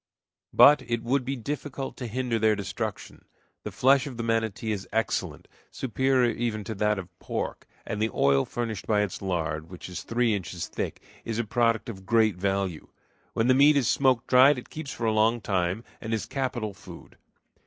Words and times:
But 0.51 0.81
it 0.89 1.03
would 1.03 1.23
be 1.23 1.35
difficult 1.35 1.95
to 1.97 2.07
hinder 2.07 2.39
their 2.39 2.55
destruction. 2.55 3.23
The 3.61 3.71
flesh 3.71 4.07
of 4.07 4.17
the 4.17 4.23
manatee 4.23 4.71
is 4.71 4.87
excellent, 4.91 5.47
superior 5.69 6.31
even 6.31 6.63
to 6.63 6.73
that 6.73 6.97
of 6.97 7.19
pork, 7.19 7.67
and 7.85 8.01
the 8.01 8.09
oil 8.11 8.43
furnished 8.43 8.87
by 8.87 9.01
its 9.01 9.21
lard, 9.21 9.69
which 9.69 9.87
is 9.87 10.01
three 10.01 10.33
inches 10.33 10.67
thick, 10.67 11.03
is 11.23 11.37
a 11.37 11.43
product 11.43 11.87
of 11.87 12.07
great 12.07 12.35
value. 12.35 12.87
When 13.33 13.45
the 13.45 13.53
meat 13.53 13.77
is 13.77 13.87
smoke 13.87 14.25
dried 14.25 14.57
it 14.57 14.71
keeps 14.71 14.89
for 14.89 15.05
a 15.05 15.13
long 15.13 15.39
time, 15.39 15.83
and 16.01 16.15
is 16.15 16.25
capital 16.25 16.73
food. 16.73 17.15